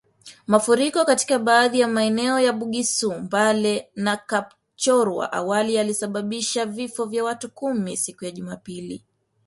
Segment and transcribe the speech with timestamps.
[0.47, 7.49] Mafuriko katika baadhi ya maeneo ya Bugisu Mbale na Kapchorwa awali yalisababisha vifo vya watu
[7.51, 9.03] kumi siku ya Jumapili